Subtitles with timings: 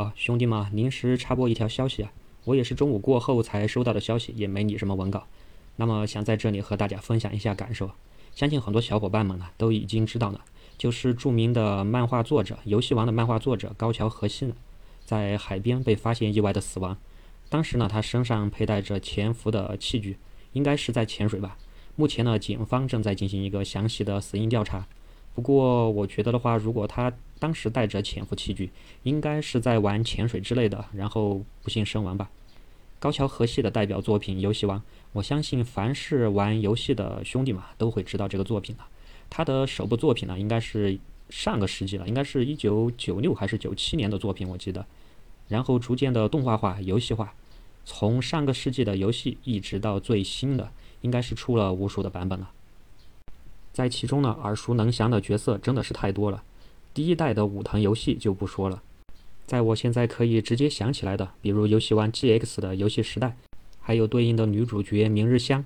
[0.00, 2.10] 啊，兄弟们，临时插播一条消息啊，
[2.44, 5.26] 我也是中午过后才收到的消息，也没你什么文稿，
[5.76, 7.90] 那么想在这里和大家分享一下感受。
[8.34, 10.40] 相信很多小伙伴们呢都已经知道了，
[10.78, 14.54] 就是著名的漫画作者《游戏王》的漫画作者高桥和希呢，
[15.04, 16.96] 在海边被发现意外的死亡。
[17.50, 20.16] 当时呢，他身上佩戴着潜伏的器具，
[20.54, 21.58] 应该是在潜水吧。
[21.96, 24.86] 目前呢，警方正在进行一个详细的死因调查。
[25.34, 28.70] 不过，我觉得的话，如果他当时带着潜伏器具，
[29.04, 32.30] 应该是在玩潜水之类的，然后不幸身亡吧。
[32.98, 34.78] 高桥和希的代表作品《游戏王》，
[35.12, 38.86] 我相信凡是玩游戏的兄弟们都会知道这个作品了。
[39.30, 40.98] 他的首部作品呢，应该是
[41.30, 44.84] 上个世纪了，应该是一九九六还是九七年的作品，我记得。
[45.48, 47.32] 然后逐渐的动画化、游戏化，
[47.84, 52.50] 从上个世纪的游戏一直到最新的，应该是出了无数的版本了。
[53.72, 56.42] 在其中呢，耳熟能详的角色真的是太多了。
[56.92, 58.82] 第一代的武藤游戏就不说了，
[59.46, 63.36] 在我现在可以直接想起来的，比如游戏王 GX 的游戏时代，
[63.80, 65.64] 还有对应的女主角明日香，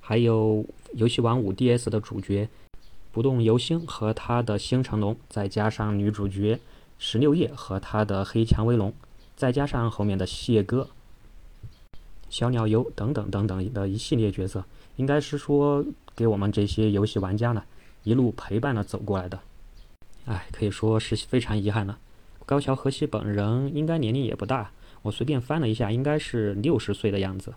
[0.00, 0.64] 还有
[0.94, 2.48] 游戏王五 DS 的主角
[3.12, 6.60] 不动游星和他的星辰龙，再加上女主角
[6.98, 8.92] 十六叶和他的黑蔷薇龙，
[9.36, 10.88] 再加上后面的谢哥、
[12.28, 14.64] 小鸟游等等等等的一系列角色，
[14.96, 15.84] 应该是说
[16.18, 17.62] 给我们这些游戏玩家呢
[18.02, 19.38] 一路陪伴了走过来的。
[20.24, 21.96] 哎，可以说是非常遗憾了。
[22.44, 27.54] 高桥和希本人应该年龄也不大，我随便翻了一下，应该是六十岁的样子。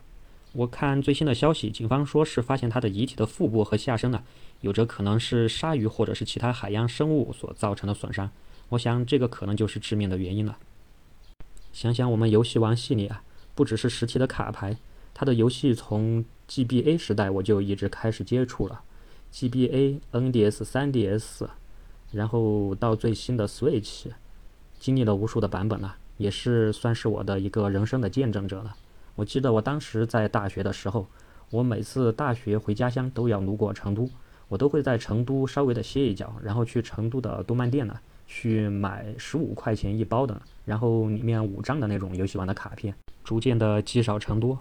[0.53, 4.22] 我看最新的消息，警方说是发现他的遗体的腹部和下身呢，
[4.59, 8.30] 有着可能是鲨鱼或者是其他海洋生物所造成的损伤。
[8.70, 10.58] 我想这个可能就是致命的原因了。
[11.73, 13.23] 想想我们游戏王系列啊，
[13.56, 14.78] 不只是实体的卡牌，
[15.14, 18.82] 它的游戏从 GBA 时代我就一直开始接触了
[19.32, 21.48] ，GBA、NDS、3DS。
[22.12, 24.08] 然后到最新的 Switch，
[24.78, 28.76] 经历了无数的版本了，也是算是我的一个人生的见证者了。
[29.16, 31.08] 我记得我当时在大学的时候，
[31.52, 34.09] 我每次大学回家乡都要路过成都，
[34.50, 42.94] 我都会在成都稍微的歇一脚，然后去成都的动漫店呢，去买十五块钱一包的，然后里面五张的那种游戏王的卡片，
[43.24, 44.59] 逐渐的积少成多，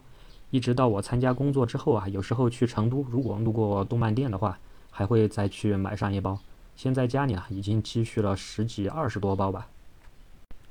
[0.51, 4.59] 一直到我参加工作之后啊，有时候去成都，如果路过动漫店的话，
[4.91, 6.39] 还会再去买上一包。
[6.75, 9.69] 现在家里啊，已经积蓄了十几二十多包吧，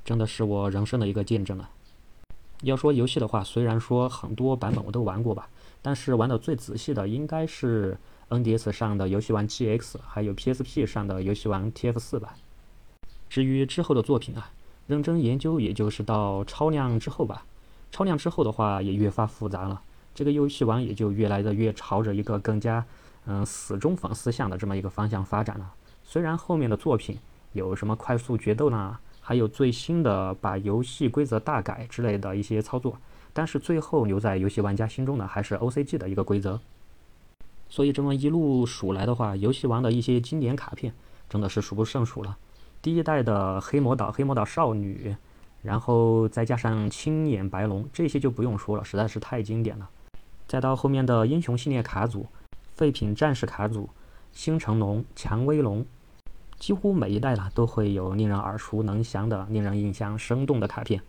[0.04, 1.70] 真的是我人生的一个见证了。
[2.62, 5.48] 要说游戏的话，虽然说很多版本我都玩过吧，
[5.80, 7.96] 但是玩的最仔细的应该是
[8.28, 12.34] NDS 上的游戏王 GX，还有 PSP 上的游戏王 TF4 吧。
[13.30, 14.50] 至于之后的作品啊，
[14.86, 17.46] 认真研究也就是到超量之后吧。
[17.90, 19.80] 超量之后的话，也越发复杂了，
[20.14, 22.84] 这个游戏王也就越来的越朝着一个更加
[23.26, 25.74] 嗯死忠粉思想的这么一个方向发展了。
[26.02, 27.18] 虽然后面的作品
[27.52, 32.98] 有什么快速决斗呢，还有最新的把游戏规则大改之类的一些操作，
[33.32, 36.60] 但是最后留在游戏玩家心中的还是 OCG 的一个规则。
[37.68, 40.92] 所以这么一路数来的话，游戏王的一些经典卡片
[41.28, 42.36] 真的是数不胜数了。
[42.82, 45.14] 第一代的黑魔岛、黑魔岛少女，
[45.62, 49.88] 然后再加上青眼白龙，这些就不用说了，实在是太经典了。
[50.46, 52.26] 再到后面的英雄系列卡组、
[52.74, 53.88] 废品战士卡组、
[54.32, 55.84] 星辰龙、蔷薇龙。
[56.58, 61.00] 几乎每一代呢都会有令人耳熟能详的、令人印象生动的卡片。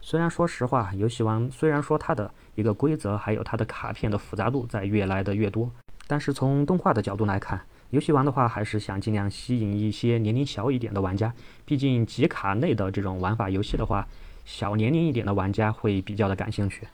[0.00, 5.70] 虽然说实话，游戏王虽然说它的一个规则还有它的卡片的复杂度在越来的越多，
[6.06, 7.60] 但是从动画的角度来看，
[7.90, 11.34] 游戏王的话还是想尽量吸引一些年龄小一点的玩家。
[11.64, 14.06] 毕竟集卡类的这种玩法游戏的话，
[14.44, 16.86] 小年龄一点的玩家会比较的感兴趣。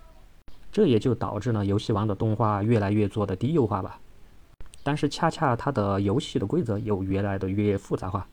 [0.72, 4.00] 这也就导致呢游戏王的动画越来越做的低幼化吧。
[4.82, 8.26] 但是恰恰它的游戏的规则又越来的越复杂化，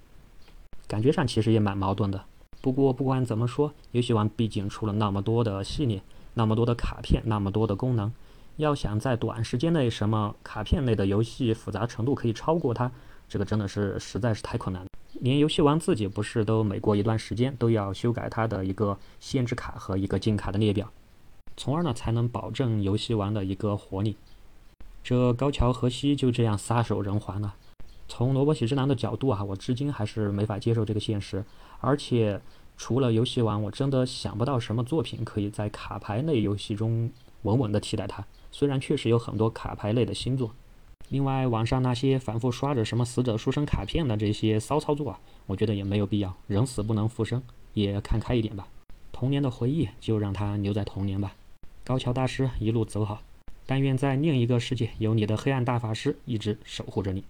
[0.88, 2.24] 感觉上其实也蛮矛盾的。
[2.62, 6.02] 不过不管怎么说，游戏王毕竟出了那么多的系列，
[6.36, 8.14] 那么多的卡片，那么多的功能，
[8.58, 12.92] 要想在短时间内什么卡片类的游戏复杂程度可以超过它，
[13.28, 14.88] 这个真的是实在是太困难了。
[15.22, 20.92] 连游戏王自己不是都每过一段时间都要修改它的一个限制卡和一个禁卡的列表，
[21.56, 24.18] 从而呢才能保证游戏王的一个活力。
[25.04, 27.56] 这高桥和希就这样撒手人寰了。
[28.08, 31.44] 从萝卜喜之郎的角度啊，我至今还是没法接受这个现实。
[31.80, 32.40] 而且，
[32.78, 37.10] 除了游戏王，我真的想不到什么作品可以在卡牌类游戏中
[37.44, 38.26] 稳稳地替代它。
[38.52, 40.52] 虽然确实有很多卡牌类的新作，
[41.10, 46.36] 另外网上那些反复刷着什么死者书生卡片的这些骚操作啊，我觉得也没有必要。
[46.48, 47.42] 人死不能复生，
[47.74, 48.68] 也看开一点吧。
[49.12, 51.36] 童年的回忆就让它留在童年吧。
[51.84, 53.22] 高桥大师一路走好。
[53.66, 57.24] 但愿在另一个世界，有你的黑暗大法师一直守护着你。